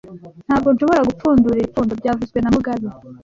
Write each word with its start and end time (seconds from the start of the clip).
Ntabwo 0.47 0.69
nshobora 0.71 1.07
gupfundura 1.09 1.55
iri 1.57 1.71
pfundo 1.73 1.93
byavuzwe 1.99 2.37
na 2.41 2.49
mugabe 2.55 2.87